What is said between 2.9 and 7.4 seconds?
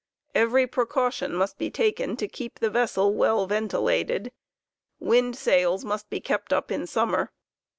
well ventilated; windsails must be kept up in summer.